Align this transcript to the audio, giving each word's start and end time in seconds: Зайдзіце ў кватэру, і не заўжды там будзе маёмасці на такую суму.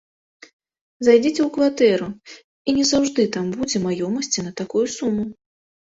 Зайдзіце 1.07 1.33
ў 1.33 1.49
кватэру, 1.59 2.09
і 2.67 2.77
не 2.81 2.89
заўжды 2.95 3.21
там 3.39 3.45
будзе 3.61 3.77
маёмасці 3.87 4.39
на 4.51 4.59
такую 4.61 4.85
суму. 5.01 5.33